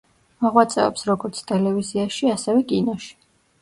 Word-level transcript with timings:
მოღვაწეობს 0.45 1.05
როგორც 1.11 1.43
ტელევიზიაში, 1.53 2.35
ასევე 2.41 2.69
კინოში. 2.75 3.19